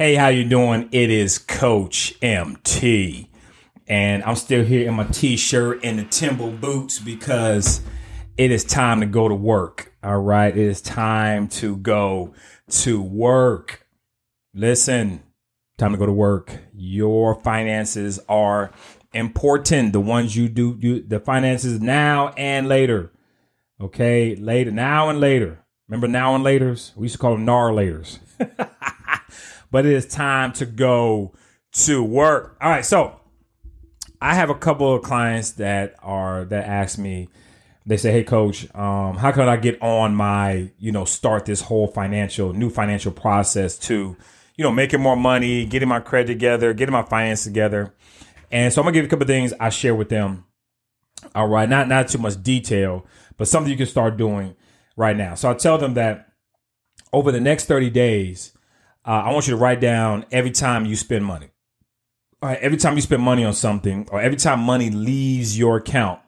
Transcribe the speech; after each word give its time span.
Hey, 0.00 0.14
how 0.14 0.28
you 0.28 0.44
doing? 0.44 0.88
It 0.92 1.10
is 1.10 1.38
Coach 1.38 2.14
MT. 2.22 3.28
And 3.88 4.22
I'm 4.22 4.36
still 4.36 4.64
here 4.64 4.86
in 4.86 4.94
my 4.94 5.02
t-shirt 5.02 5.80
and 5.82 5.98
the 5.98 6.04
Timber 6.04 6.52
boots 6.52 7.00
because 7.00 7.80
it 8.36 8.52
is 8.52 8.62
time 8.62 9.00
to 9.00 9.06
go 9.06 9.26
to 9.26 9.34
work. 9.34 9.92
All 10.04 10.20
right. 10.20 10.56
It 10.56 10.64
is 10.64 10.80
time 10.80 11.48
to 11.48 11.76
go 11.78 12.32
to 12.70 13.02
work. 13.02 13.88
Listen, 14.54 15.24
time 15.78 15.90
to 15.90 15.98
go 15.98 16.06
to 16.06 16.12
work. 16.12 16.58
Your 16.72 17.34
finances 17.34 18.20
are 18.28 18.70
important. 19.12 19.92
The 19.92 19.98
ones 19.98 20.36
you 20.36 20.48
do, 20.48 20.78
you, 20.78 21.02
the 21.02 21.18
finances 21.18 21.80
now 21.80 22.28
and 22.36 22.68
later. 22.68 23.10
Okay. 23.80 24.36
Later, 24.36 24.70
now 24.70 25.08
and 25.08 25.18
later. 25.18 25.64
Remember 25.88 26.06
now 26.06 26.36
and 26.36 26.44
laters? 26.44 26.94
We 26.94 27.06
used 27.06 27.16
to 27.16 27.18
call 27.18 27.32
them 27.32 27.44
NAR 27.44 27.72
laters. 27.72 28.20
but 29.70 29.86
it 29.86 29.92
is 29.92 30.06
time 30.06 30.52
to 30.54 30.66
go 30.66 31.34
to 31.72 32.02
work. 32.02 32.56
All 32.60 32.70
right. 32.70 32.84
So 32.84 33.20
I 34.20 34.34
have 34.34 34.50
a 34.50 34.54
couple 34.54 34.94
of 34.94 35.02
clients 35.02 35.52
that 35.52 35.94
are, 36.02 36.44
that 36.46 36.66
ask 36.66 36.98
me, 36.98 37.28
they 37.86 37.96
say, 37.96 38.12
"Hey, 38.12 38.22
coach, 38.22 38.72
um, 38.74 39.16
how 39.16 39.32
can 39.32 39.48
I 39.48 39.56
get 39.56 39.80
on 39.80 40.14
my, 40.14 40.70
you 40.78 40.92
know, 40.92 41.04
start 41.06 41.46
this 41.46 41.62
whole 41.62 41.86
financial, 41.86 42.52
new 42.52 42.68
financial 42.68 43.10
process 43.12 43.78
to, 43.78 44.16
you 44.56 44.62
know, 44.62 44.70
making 44.70 45.00
more 45.00 45.16
money, 45.16 45.64
getting 45.64 45.88
my 45.88 46.00
credit 46.00 46.26
together, 46.26 46.74
getting 46.74 46.92
my 46.92 47.02
finance 47.02 47.44
together." 47.44 47.94
And 48.50 48.72
so 48.72 48.82
I'm 48.82 48.84
gonna 48.84 48.94
give 48.94 49.04
you 49.04 49.06
a 49.06 49.10
couple 49.10 49.22
of 49.22 49.28
things 49.28 49.54
I 49.58 49.70
share 49.70 49.94
with 49.94 50.10
them. 50.10 50.44
All 51.34 51.48
right, 51.48 51.68
not 51.68 51.88
not 51.88 52.08
too 52.08 52.18
much 52.18 52.42
detail, 52.42 53.06
but 53.38 53.48
something 53.48 53.70
you 53.70 53.78
can 53.78 53.86
start 53.86 54.18
doing 54.18 54.54
right 54.96 55.16
now. 55.16 55.34
So 55.34 55.50
I 55.50 55.54
tell 55.54 55.78
them 55.78 55.94
that 55.94 56.28
over 57.12 57.32
the 57.32 57.40
next 57.40 57.64
30 57.64 57.88
days, 57.88 58.52
uh, 59.08 59.22
I 59.24 59.32
want 59.32 59.48
you 59.48 59.52
to 59.52 59.56
write 59.56 59.80
down 59.80 60.26
every 60.30 60.50
time 60.50 60.84
you 60.84 60.94
spend 60.94 61.24
money. 61.24 61.48
All 62.42 62.50
right, 62.50 62.58
every 62.58 62.76
time 62.76 62.94
you 62.94 63.00
spend 63.00 63.22
money 63.22 63.42
on 63.42 63.54
something, 63.54 64.06
or 64.12 64.20
every 64.20 64.36
time 64.36 64.60
money 64.60 64.90
leaves 64.90 65.58
your 65.58 65.78
account, 65.78 66.20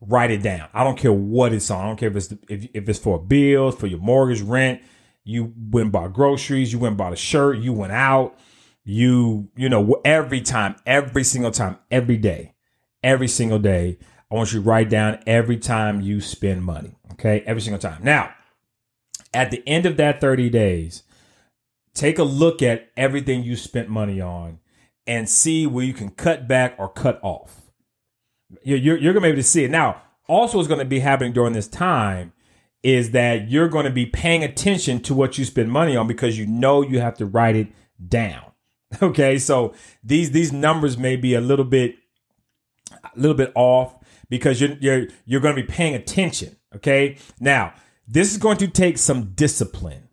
write 0.00 0.32
it 0.32 0.42
down. 0.42 0.68
I 0.74 0.82
don't 0.82 0.98
care 0.98 1.12
what 1.12 1.52
it's 1.52 1.70
on. 1.70 1.84
I 1.84 1.86
don't 1.86 1.96
care 1.96 2.10
if 2.10 2.16
it's 2.16 2.32
if, 2.48 2.68
if 2.74 2.88
it's 2.88 2.98
for 2.98 3.20
bills, 3.20 3.76
for 3.76 3.86
your 3.86 4.00
mortgage, 4.00 4.42
rent. 4.42 4.82
You 5.22 5.54
went 5.70 5.92
bought 5.92 6.12
groceries. 6.12 6.72
You 6.72 6.80
went 6.80 6.96
bought 6.96 7.12
a 7.12 7.16
shirt. 7.16 7.58
You 7.58 7.72
went 7.72 7.92
out. 7.92 8.36
You 8.82 9.48
you 9.56 9.68
know 9.68 10.00
every 10.04 10.40
time, 10.40 10.74
every 10.84 11.22
single 11.22 11.52
time, 11.52 11.78
every 11.88 12.16
day, 12.16 12.54
every 13.04 13.28
single 13.28 13.60
day. 13.60 13.96
I 14.28 14.34
want 14.34 14.52
you 14.52 14.60
to 14.60 14.68
write 14.68 14.90
down 14.90 15.20
every 15.24 15.56
time 15.56 16.00
you 16.00 16.20
spend 16.20 16.64
money. 16.64 16.96
Okay, 17.12 17.44
every 17.46 17.62
single 17.62 17.78
time. 17.78 18.02
Now, 18.02 18.34
at 19.32 19.52
the 19.52 19.62
end 19.68 19.86
of 19.86 19.96
that 19.98 20.20
thirty 20.20 20.50
days, 20.50 21.04
take 21.94 22.18
a 22.18 22.24
look 22.24 22.62
at 22.62 22.90
everything 22.96 23.42
you 23.42 23.56
spent 23.56 23.88
money 23.88 24.20
on 24.20 24.58
and 25.06 25.28
see 25.28 25.66
where 25.66 25.84
you 25.84 25.94
can 25.94 26.10
cut 26.10 26.48
back 26.48 26.74
or 26.78 26.88
cut 26.88 27.20
off 27.22 27.64
you're, 28.62 28.78
you're, 28.78 28.96
you're 28.96 29.12
going 29.12 29.22
to 29.22 29.28
be 29.28 29.32
able 29.32 29.36
to 29.36 29.42
see 29.42 29.64
it. 29.64 29.70
Now, 29.70 30.02
also 30.28 30.58
what's 30.58 30.68
going 30.68 30.80
to 30.80 30.84
be 30.84 31.00
happening 31.00 31.32
during 31.32 31.52
this 31.52 31.68
time 31.68 32.32
is 32.82 33.12
that 33.12 33.48
you're 33.48 33.68
going 33.68 33.84
to 33.84 33.90
be 33.90 34.06
paying 34.06 34.44
attention 34.44 35.00
to 35.00 35.14
what 35.14 35.38
you 35.38 35.44
spend 35.44 35.70
money 35.70 35.96
on 35.96 36.06
because 36.06 36.38
you 36.38 36.46
know 36.46 36.82
you 36.82 37.00
have 37.00 37.16
to 37.16 37.26
write 37.26 37.56
it 37.56 37.68
down. 38.06 38.44
Okay, 39.02 39.38
so 39.38 39.74
these 40.04 40.30
these 40.30 40.52
numbers 40.52 40.96
may 40.96 41.16
be 41.16 41.34
a 41.34 41.40
little 41.40 41.64
bit 41.64 41.96
a 42.92 43.10
little 43.16 43.36
bit 43.36 43.50
off 43.56 43.96
because 44.28 44.60
you're 44.60 44.76
you're 44.78 45.08
you're 45.24 45.40
going 45.40 45.56
to 45.56 45.60
be 45.60 45.66
paying 45.66 45.96
attention. 45.96 46.54
Okay, 46.76 47.16
now 47.40 47.74
this 48.06 48.30
is 48.30 48.38
going 48.38 48.56
to 48.58 48.68
take 48.68 48.98
some 48.98 49.32
discipline. 49.34 50.03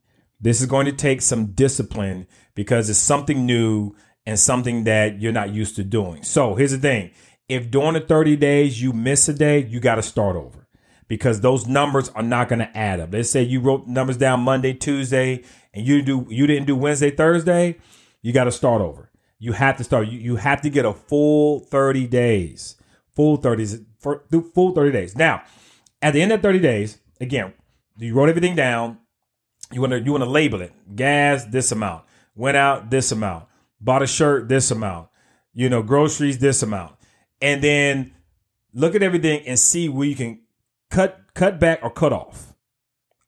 This 0.42 0.59
is 0.59 0.67
going 0.67 0.88
to 0.88 0.92
take 0.92 1.22
some 1.22 1.47
discipline 1.53 2.28
because 2.56 2.89
it's 2.89 3.00
something 3.00 3.45
new 3.45 3.95
and 4.25 4.39
something 4.39 4.83
that 4.86 5.22
you're 5.22 5.31
not 5.31 5.53
used 5.53 5.75
to 5.75 5.83
doing. 5.83 6.23
So 6.23 6.56
here's 6.56 6.72
the 6.72 6.78
thing 6.78 7.11
if 7.48 7.70
during 7.70 7.94
the 7.94 8.00
30 8.00 8.36
days 8.38 8.81
you 8.81 8.94
miss 8.94 9.28
a 9.30 9.33
day, 9.33 9.66
you 9.66 9.80
got 9.80 9.95
to 9.95 10.02
start 10.02 10.36
over 10.36 10.67
because 11.08 11.42
those 11.42 11.67
numbers 11.67 12.08
are 12.10 12.23
not 12.23 12.48
going 12.48 12.60
to 12.60 12.77
add 12.77 12.99
up. 13.02 13.11
Let's 13.11 13.30
say 13.30 13.43
you 13.43 13.60
wrote 13.60 13.88
numbers 13.88 14.16
down 14.17 14.39
Monday, 14.39 14.73
Tuesday, 14.73 15.43
and 15.73 15.86
you 15.86 16.02
do 16.02 16.26
you 16.30 16.48
didn't 16.48 16.67
do 16.67 16.76
Wednesday, 16.76 17.11
Thursday, 17.11 17.77
you 18.21 18.32
got 18.32 18.45
to 18.45 18.52
start 18.52 18.82
over. 18.82 19.11
You 19.37 19.54
have 19.54 19.76
to 19.77 19.83
start. 19.83 20.08
You, 20.08 20.20
you 20.20 20.36
have 20.37 20.61
to 20.61 20.70
get 20.70 20.86
a 20.86 20.93
full 20.93 21.60
30 21.60 22.08
days. 22.08 22.77
Full 23.16 23.37
30 23.37 23.86
for 23.99 24.23
full 24.55 24.73
30 24.73 24.92
days. 24.92 25.17
Now, 25.17 25.43
at 26.02 26.14
the 26.14 26.21
end 26.21 26.32
of 26.32 26.42
30 26.42 26.60
days, 26.60 26.99
again, 27.20 27.54
you 27.98 28.14
wrote 28.14 28.30
everything 28.30 28.55
down. 28.55 28.99
You 29.71 29.82
want 29.82 29.93
to 29.93 30.02
you 30.02 30.11
want 30.11 30.23
to 30.23 30.30
label 30.30 30.61
it. 30.61 30.73
Gas 30.95 31.45
this 31.45 31.71
amount. 31.71 32.04
Went 32.36 32.58
out 32.58 32.89
this 32.89 33.11
amount. 33.11 33.45
Bought 33.80 34.04
a 34.04 34.08
shirt 34.08 34.49
this 34.49 34.71
amount. 34.71 35.09
You 35.54 35.70
know, 35.70 35.83
groceries 35.83 36.37
this 36.37 36.64
amount 36.64 36.95
and 37.42 37.64
then 37.64 38.14
look 38.73 38.95
at 38.95 39.04
everything 39.04 39.45
and 39.48 39.58
see 39.58 39.89
where 39.89 40.08
you 40.08 40.15
can 40.15 40.39
cut 40.89 41.20
cut 41.33 41.60
back 41.60 41.80
or 41.81 41.89
cut 41.89 42.14
off. 42.14 42.54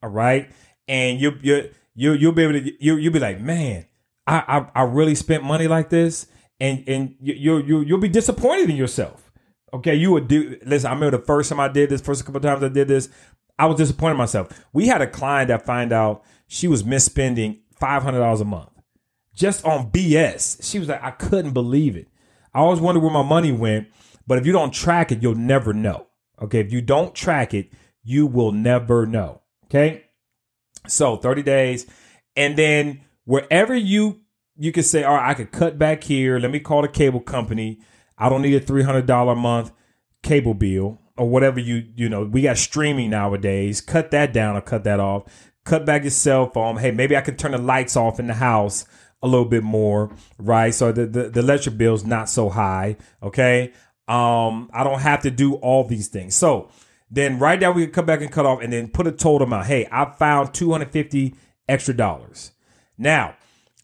All 0.01 0.09
right, 0.09 0.49
and 0.87 1.19
you 1.19 1.37
you 1.41 1.69
you 1.95 2.13
you'll 2.13 2.33
be 2.33 2.43
able 2.43 2.53
to 2.53 2.83
you 2.83 2.97
you'll 2.97 3.13
be 3.13 3.19
like, 3.19 3.41
man, 3.41 3.85
I 4.27 4.67
I, 4.75 4.81
I 4.81 4.83
really 4.83 5.15
spent 5.15 5.43
money 5.43 5.67
like 5.67 5.89
this, 5.89 6.27
and 6.59 6.83
and 6.87 7.15
you 7.19 7.57
you 7.57 7.81
you'll 7.81 7.99
be 7.99 8.09
disappointed 8.09 8.69
in 8.69 8.75
yourself. 8.75 9.31
Okay, 9.73 9.95
you 9.95 10.11
would 10.11 10.27
do. 10.27 10.57
Listen, 10.65 10.91
I 10.91 10.93
remember 10.93 11.17
the 11.17 11.25
first 11.25 11.49
time 11.49 11.59
I 11.59 11.67
did 11.67 11.89
this, 11.89 12.01
first 12.01 12.23
couple 12.25 12.39
times 12.41 12.63
I 12.63 12.69
did 12.69 12.87
this, 12.87 13.09
I 13.57 13.65
was 13.67 13.77
disappointed 13.77 14.13
in 14.13 14.17
myself. 14.17 14.65
We 14.73 14.87
had 14.87 15.01
a 15.01 15.07
client 15.07 15.49
that 15.49 15.65
find 15.65 15.91
out 15.93 16.23
she 16.47 16.67
was 16.67 16.83
misspending 16.83 17.59
five 17.75 18.03
hundred 18.03 18.19
dollars 18.19 18.41
a 18.41 18.45
month 18.45 18.69
just 19.33 19.65
on 19.65 19.91
BS. 19.91 20.63
She 20.63 20.79
was 20.79 20.87
like, 20.87 21.03
I 21.03 21.11
couldn't 21.11 21.53
believe 21.53 21.95
it. 21.95 22.07
I 22.53 22.59
always 22.59 22.79
wondered 22.79 23.01
where 23.01 23.11
my 23.11 23.23
money 23.23 23.51
went. 23.51 23.87
But 24.25 24.37
if 24.37 24.45
you 24.45 24.51
don't 24.53 24.71
track 24.71 25.11
it, 25.11 25.21
you'll 25.21 25.35
never 25.35 25.73
know. 25.73 26.07
Okay. 26.41 26.59
If 26.59 26.71
you 26.71 26.81
don't 26.81 27.13
track 27.13 27.53
it, 27.53 27.71
you 28.03 28.27
will 28.27 28.51
never 28.51 29.05
know. 29.05 29.41
Okay. 29.65 30.05
So 30.87 31.17
30 31.17 31.43
days. 31.43 31.87
And 32.35 32.57
then 32.57 33.01
wherever 33.25 33.75
you 33.75 34.21
you 34.55 34.71
can 34.71 34.83
say, 34.83 35.03
all 35.03 35.15
right, 35.15 35.31
I 35.31 35.33
could 35.33 35.51
cut 35.51 35.79
back 35.79 36.03
here. 36.03 36.37
Let 36.37 36.51
me 36.51 36.59
call 36.59 36.83
the 36.83 36.87
cable 36.87 37.19
company. 37.19 37.79
I 38.19 38.29
don't 38.29 38.43
need 38.43 38.53
a 38.53 38.59
$300 38.59 39.31
a 39.31 39.35
month 39.35 39.71
cable 40.21 40.53
bill 40.53 40.99
or 41.17 41.29
whatever 41.29 41.59
you, 41.59 41.87
you 41.95 42.09
know, 42.09 42.23
we 42.23 42.43
got 42.43 42.57
streaming 42.57 43.09
nowadays. 43.09 43.81
Cut 43.81 44.11
that 44.11 44.33
down 44.33 44.55
or 44.55 44.61
cut 44.61 44.83
that 44.85 44.99
off. 44.99 45.23
Cut 45.65 45.85
back 45.85 46.03
your 46.03 46.11
cell 46.11 46.49
phone. 46.49 46.77
Hey, 46.77 46.91
maybe 46.91 47.15
I 47.15 47.21
can 47.21 47.37
turn 47.37 47.51
the 47.51 47.57
lights 47.57 47.95
off 47.95 48.19
in 48.19 48.27
the 48.27 48.33
house 48.33 48.85
a 49.21 49.27
little 49.27 49.45
bit 49.45 49.63
more, 49.63 50.11
right? 50.37 50.73
So 50.73 50.91
the, 50.91 51.05
the, 51.05 51.29
the 51.29 51.39
electric 51.39 51.77
bill's 51.77 52.03
not 52.03 52.29
so 52.29 52.49
high. 52.49 52.97
Okay. 53.21 53.71
Um, 54.07 54.69
I 54.73 54.83
don't 54.83 54.99
have 54.99 55.21
to 55.21 55.31
do 55.31 55.55
all 55.55 55.85
these 55.85 56.09
things. 56.09 56.35
So 56.35 56.69
then 57.09 57.39
right 57.39 57.59
now 57.59 57.71
we 57.71 57.85
can 57.85 57.93
come 57.93 58.05
back 58.05 58.21
and 58.21 58.31
cut 58.31 58.45
off 58.45 58.61
and 58.61 58.73
then 58.73 58.89
put 58.89 59.07
a 59.07 59.11
total 59.11 59.47
amount. 59.47 59.67
Hey, 59.67 59.87
I 59.91 60.11
found 60.17 60.53
250 60.53 61.35
extra 61.69 61.93
dollars. 61.95 62.51
Now, 62.97 63.35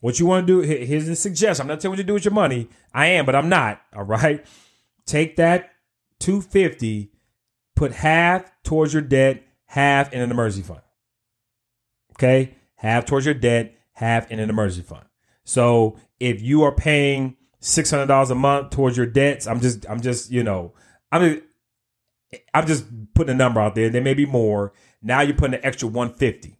what 0.01 0.19
you 0.19 0.25
want 0.25 0.47
to 0.47 0.61
do, 0.61 0.67
here's 0.67 1.07
a 1.07 1.15
suggestion. 1.15 1.63
I'm 1.63 1.67
not 1.67 1.79
telling 1.79 1.97
you 1.97 2.01
what 2.01 2.03
to 2.03 2.07
do 2.07 2.13
with 2.13 2.25
your 2.25 2.33
money. 2.33 2.69
I 2.93 3.07
am, 3.07 3.25
but 3.25 3.35
I'm 3.35 3.49
not. 3.49 3.81
All 3.95 4.03
right. 4.03 4.45
Take 5.05 5.37
that 5.37 5.71
250, 6.19 7.11
put 7.79 7.93
half 7.93 8.51
towards 8.63 8.93
your 8.93 9.01
debt, 9.01 9.43
half 9.65 10.13
in 10.13 10.21
an 10.21 10.31
emergency 10.31 10.67
fund. 10.67 10.81
Okay. 12.13 12.55
Half 12.75 13.05
towards 13.05 13.25
your 13.25 13.35
debt, 13.35 13.75
half 13.93 14.29
in 14.31 14.39
an 14.39 14.49
emergency 14.49 14.87
fund. 14.87 15.05
So 15.43 15.97
if 16.19 16.41
you 16.41 16.63
are 16.63 16.73
paying 16.73 17.37
six 17.59 17.91
hundred 17.91 18.07
dollars 18.07 18.31
a 18.31 18.35
month 18.35 18.71
towards 18.71 18.97
your 18.97 19.05
debts. 19.05 19.47
I'm 19.47 19.59
just 19.59 19.89
I'm 19.89 20.01
just 20.01 20.31
you 20.31 20.43
know 20.43 20.73
I'm 21.11 21.21
just, 21.21 21.45
I'm 22.53 22.67
just 22.67 22.85
putting 23.13 23.33
a 23.33 23.37
number 23.37 23.59
out 23.59 23.75
there. 23.75 23.89
There 23.89 24.01
may 24.01 24.13
be 24.13 24.25
more. 24.25 24.73
Now 25.01 25.21
you're 25.21 25.35
putting 25.35 25.55
an 25.55 25.65
extra 25.65 25.87
one 25.87 26.13
fifty 26.13 26.57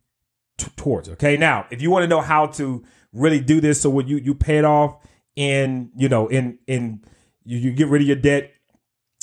t- 0.57 0.71
towards. 0.75 1.09
Okay, 1.09 1.37
now 1.37 1.65
if 1.71 1.81
you 1.81 1.91
want 1.91 2.03
to 2.03 2.07
know 2.07 2.21
how 2.21 2.47
to 2.47 2.83
really 3.13 3.39
do 3.39 3.61
this, 3.61 3.81
so 3.81 3.89
when 3.89 4.07
you 4.07 4.17
you 4.17 4.35
pay 4.35 4.57
it 4.57 4.65
off 4.65 4.97
in 5.35 5.91
you 5.95 6.09
know 6.09 6.27
in 6.27 6.59
in 6.67 7.03
you, 7.43 7.57
you 7.57 7.71
get 7.71 7.87
rid 7.87 8.01
of 8.01 8.07
your 8.07 8.17
debt 8.17 8.51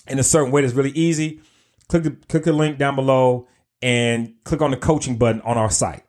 in 0.06 0.18
a 0.18 0.22
certain 0.22 0.52
way 0.52 0.62
that's 0.62 0.74
really 0.74 0.90
easy. 0.90 1.40
Click 1.88 2.02
the 2.02 2.10
click 2.28 2.44
the 2.44 2.52
link 2.52 2.78
down 2.78 2.96
below 2.96 3.48
and 3.82 4.34
click 4.44 4.62
on 4.62 4.70
the 4.70 4.76
coaching 4.76 5.16
button 5.16 5.40
on 5.42 5.56
our 5.56 5.70
site. 5.70 6.02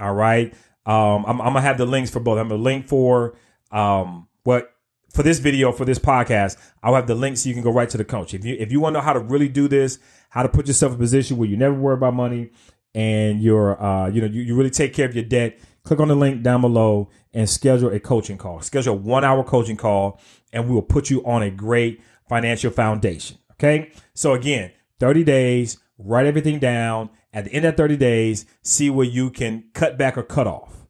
All 0.00 0.14
right. 0.14 0.52
Um, 0.86 1.24
I'm, 1.26 1.40
I'm 1.40 1.54
gonna 1.54 1.62
have 1.62 1.78
the 1.78 1.86
links 1.86 2.10
for 2.10 2.20
both. 2.20 2.38
I'm 2.38 2.48
gonna 2.48 2.62
link 2.62 2.88
for 2.88 3.36
um, 3.70 4.28
what 4.44 4.74
for 5.14 5.22
this 5.22 5.38
video 5.38 5.72
for 5.72 5.84
this 5.84 5.98
podcast, 5.98 6.56
I'll 6.82 6.96
have 6.96 7.06
the 7.06 7.14
link 7.14 7.36
so 7.36 7.48
you 7.48 7.54
can 7.54 7.62
go 7.62 7.70
right 7.70 7.88
to 7.88 7.96
the 7.96 8.04
coach. 8.04 8.34
If 8.34 8.44
you 8.44 8.56
if 8.58 8.72
you 8.72 8.80
want 8.80 8.94
to 8.94 8.98
know 9.00 9.04
how 9.04 9.12
to 9.12 9.20
really 9.20 9.48
do 9.48 9.68
this, 9.68 9.98
how 10.30 10.42
to 10.42 10.48
put 10.48 10.66
yourself 10.66 10.92
in 10.92 10.96
a 10.96 10.98
position 10.98 11.36
where 11.36 11.48
you 11.48 11.56
never 11.56 11.74
worry 11.74 11.94
about 11.94 12.14
money 12.14 12.50
and 12.94 13.40
you're 13.40 13.80
uh 13.82 14.08
you 14.08 14.20
know 14.20 14.26
you, 14.26 14.42
you 14.42 14.56
really 14.56 14.70
take 14.70 14.92
care 14.92 15.08
of 15.08 15.14
your 15.14 15.24
debt, 15.24 15.58
click 15.84 16.00
on 16.00 16.08
the 16.08 16.16
link 16.16 16.42
down 16.42 16.60
below 16.60 17.08
and 17.32 17.48
schedule 17.48 17.90
a 17.90 18.00
coaching 18.00 18.36
call. 18.36 18.60
Schedule 18.60 18.94
a 18.94 18.96
one 18.96 19.24
hour 19.24 19.44
coaching 19.44 19.76
call 19.76 20.20
and 20.52 20.68
we 20.68 20.74
will 20.74 20.82
put 20.82 21.10
you 21.10 21.24
on 21.24 21.42
a 21.42 21.50
great 21.50 22.02
financial 22.28 22.72
foundation. 22.72 23.38
Okay. 23.52 23.92
So 24.14 24.34
again, 24.34 24.72
30 25.00 25.24
days, 25.24 25.78
write 25.98 26.26
everything 26.26 26.58
down. 26.58 27.10
At 27.32 27.46
the 27.46 27.52
end 27.52 27.64
of 27.64 27.76
30 27.76 27.96
days, 27.96 28.46
see 28.62 28.90
where 28.90 29.06
you 29.06 29.30
can 29.30 29.64
cut 29.74 29.98
back 29.98 30.16
or 30.16 30.22
cut 30.22 30.46
off. 30.46 30.86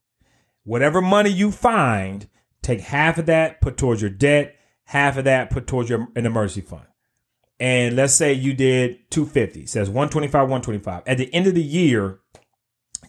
Whatever 0.64 1.00
money 1.00 1.30
you 1.30 1.50
find, 1.50 2.28
Take 2.64 2.80
half 2.80 3.18
of 3.18 3.26
that, 3.26 3.60
put 3.60 3.76
towards 3.76 4.00
your 4.00 4.10
debt, 4.10 4.56
half 4.84 5.18
of 5.18 5.24
that, 5.24 5.50
put 5.50 5.66
towards 5.66 5.90
your 5.90 6.08
an 6.16 6.24
emergency 6.24 6.62
fund. 6.62 6.86
And 7.60 7.94
let's 7.94 8.14
say 8.14 8.32
you 8.32 8.54
did 8.54 9.10
250, 9.10 9.66
says 9.66 9.90
125, 9.90 10.32
125. 10.32 11.02
At 11.06 11.18
the 11.18 11.32
end 11.34 11.46
of 11.46 11.54
the 11.54 11.62
year, 11.62 12.20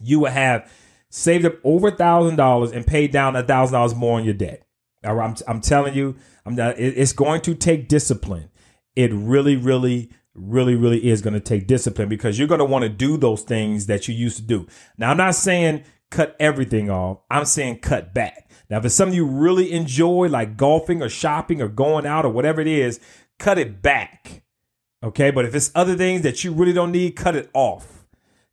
you 0.02 0.20
will 0.20 0.30
have 0.30 0.70
saved 1.08 1.46
up 1.46 1.54
over 1.64 1.88
a 1.88 1.96
thousand 1.96 2.36
dollars 2.36 2.70
and 2.70 2.86
paid 2.86 3.12
down 3.12 3.34
a 3.34 3.42
thousand 3.42 3.72
dollars 3.72 3.94
more 3.94 4.18
on 4.18 4.26
your 4.26 4.34
debt. 4.34 4.66
I'm, 5.02 5.34
I'm 5.48 5.62
telling 5.62 5.94
you, 5.94 6.16
I'm 6.44 6.54
not, 6.54 6.78
it's 6.78 7.14
going 7.14 7.40
to 7.42 7.54
take 7.54 7.88
discipline. 7.88 8.50
It 8.94 9.10
really, 9.14 9.56
really, 9.56 10.10
really, 10.36 10.74
really 10.74 11.08
is 11.08 11.22
going 11.22 11.34
to 11.34 11.40
take 11.40 11.66
discipline 11.66 12.08
because 12.08 12.38
you're 12.38 12.48
going 12.48 12.58
to 12.58 12.64
want 12.64 12.82
to 12.82 12.88
do 12.88 13.16
those 13.16 13.42
things 13.42 13.86
that 13.86 14.08
you 14.08 14.14
used 14.14 14.36
to 14.36 14.42
do. 14.42 14.66
Now, 14.98 15.10
I'm 15.10 15.16
not 15.16 15.34
saying 15.34 15.84
cut 16.10 16.36
everything 16.38 16.90
off. 16.90 17.18
I'm 17.30 17.44
saying 17.44 17.80
cut 17.80 18.14
back. 18.14 18.50
Now, 18.68 18.78
if 18.78 18.84
it's 18.84 18.94
something 18.94 19.16
you 19.16 19.26
really 19.26 19.72
enjoy, 19.72 20.28
like 20.28 20.56
golfing 20.56 21.02
or 21.02 21.08
shopping 21.08 21.62
or 21.62 21.68
going 21.68 22.06
out 22.06 22.24
or 22.24 22.30
whatever 22.30 22.60
it 22.60 22.68
is, 22.68 23.00
cut 23.38 23.58
it 23.58 23.82
back. 23.82 24.42
Okay. 25.02 25.30
But 25.30 25.44
if 25.44 25.54
it's 25.54 25.70
other 25.74 25.96
things 25.96 26.22
that 26.22 26.44
you 26.44 26.52
really 26.52 26.72
don't 26.72 26.92
need, 26.92 27.16
cut 27.16 27.36
it 27.36 27.50
off. 27.54 28.06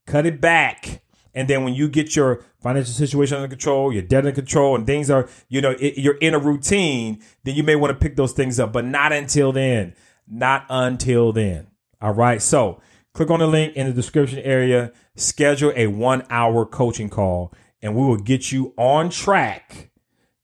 Cut 0.06 0.26
it 0.26 0.42
back. 0.42 1.02
And 1.36 1.48
then 1.48 1.64
when 1.64 1.74
you 1.74 1.90
get 1.90 2.16
your 2.16 2.46
financial 2.62 2.94
situation 2.94 3.38
under 3.38 3.48
control, 3.48 3.92
your 3.92 4.04
debt 4.04 4.20
under 4.20 4.32
control, 4.32 4.76
and 4.76 4.86
things 4.86 5.10
are, 5.10 5.28
you 5.50 5.62
know, 5.62 5.72
it, 5.72 5.98
you're 5.98 6.18
in 6.18 6.36
a 6.36 6.40
routine, 6.40 7.24
then 7.44 7.56
you 7.56 7.64
may 7.64 7.76
want 7.76 7.92
to 7.92 8.00
pick 8.00 8.16
those 8.16 8.34
things 8.34 8.60
up, 8.60 8.72
but 8.72 8.86
not 8.86 9.12
until 9.12 9.52
then. 9.52 9.96
Not 10.28 10.66
until 10.70 11.34
then. 11.34 11.68
All 12.04 12.14
right. 12.14 12.42
So 12.42 12.82
click 13.14 13.32
on 13.32 13.40
the 13.40 13.48
link 13.48 13.78
in 13.78 13.88
the 13.88 13.94
description 13.94 14.40
area, 14.40 14.92
schedule 15.16 15.72
a 15.74 15.88
one 15.88 16.24
hour 16.30 16.66
coaching 16.66 17.10
call, 17.10 17.54
and 17.82 17.96
we 17.96 18.06
will 18.06 18.18
get 18.18 18.52
you 18.52 18.74
on 18.78 19.10
track 19.10 19.90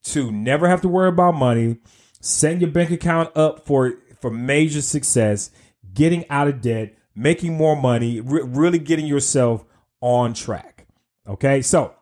to 0.04 0.32
never 0.32 0.68
have 0.68 0.80
to 0.80 0.88
worry 0.88 1.10
about 1.10 1.34
money, 1.34 1.76
setting 2.22 2.60
your 2.60 2.70
bank 2.70 2.90
account 2.90 3.36
up 3.36 3.66
for, 3.66 3.92
for 4.22 4.30
major 4.30 4.80
success, 4.80 5.50
getting 5.92 6.24
out 6.30 6.48
of 6.48 6.62
debt, 6.62 6.96
making 7.14 7.54
more 7.54 7.76
money, 7.76 8.22
re- 8.22 8.42
really 8.42 8.78
getting 8.78 9.04
yourself 9.04 9.62
on 10.00 10.32
track. 10.32 10.86
Okay, 11.28 11.60
so 11.60 11.94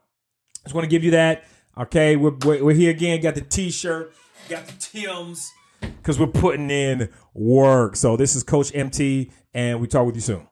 just 0.63 0.73
want 0.73 0.85
to 0.85 0.89
give 0.89 1.03
you 1.03 1.11
that. 1.11 1.45
Okay, 1.77 2.15
we're, 2.15 2.37
we're, 2.45 2.75
here 2.75 2.93
again. 2.93 3.21
Got 3.21 3.35
the 3.35 3.41
t-shirt, 3.41 4.15
got 4.49 4.67
the 4.67 4.75
Tim's, 4.79 5.53
because 5.81 6.19
we're 6.19 6.27
putting 6.27 6.71
in 6.71 7.09
work. 7.35 7.97
So 7.97 8.17
this 8.17 8.35
is 8.37 8.43
Coach 8.43 8.73
MT, 8.75 9.31
and 9.55 9.81
we 9.81 9.87
talk 9.87 10.07
with 10.07 10.15
you 10.15 10.21
soon. 10.21 10.47